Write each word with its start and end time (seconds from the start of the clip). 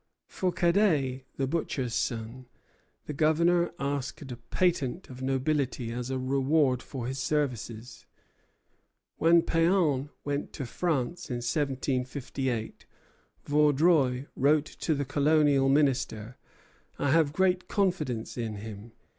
For 0.25 0.51
Cadet, 0.51 1.25
the 1.37 1.45
butcher's 1.45 1.93
son, 1.93 2.47
the 3.05 3.13
Governor 3.13 3.71
asked 3.77 4.31
a 4.31 4.35
patent 4.35 5.11
of 5.11 5.21
nobility 5.21 5.91
as 5.91 6.09
a 6.09 6.17
reward 6.17 6.81
for 6.81 7.05
his 7.05 7.19
services. 7.19 8.07
When 9.17 9.43
Péan 9.43 10.09
went 10.25 10.53
to 10.53 10.65
France 10.65 11.29
in 11.29 11.35
1758, 11.35 12.87
Vaudreuil 13.45 14.25
wrote 14.35 14.65
to 14.65 14.95
the 14.95 15.05
Colonial 15.05 15.69
Minister: 15.69 16.35
"I 16.97 17.11
have 17.11 17.31
great 17.31 17.67
confidence 17.67 18.39
in 18.39 18.55
him. 18.55 18.93